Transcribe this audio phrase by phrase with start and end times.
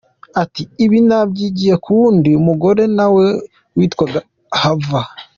[0.43, 3.27] Ati: “Ibi nabyigiye ku wundi mugore na we
[3.75, 4.19] witwaga
[4.61, 5.01] Hava.